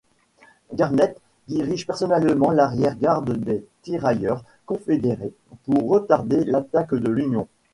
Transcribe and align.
Garnett 0.73 1.21
dirige 1.47 1.85
personnellement 1.85 2.49
l'arrière 2.49 2.97
garde 2.97 3.37
des 3.37 3.63
tirailleurs 3.83 4.43
confédérés 4.65 5.31
pour 5.65 5.87
retarder 5.91 6.43
l'attaque 6.43 6.95
de 6.95 7.11
l'Union. 7.11 7.47